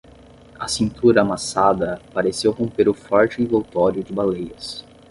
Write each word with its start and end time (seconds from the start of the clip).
A 0.59 0.67
cintura 0.67 1.21
amassada 1.21 2.01
pareceu 2.11 2.51
romper 2.51 2.89
o 2.89 2.93
forte 2.95 3.39
envoltório 3.39 4.03
de 4.03 4.11
baleias. 4.11 4.83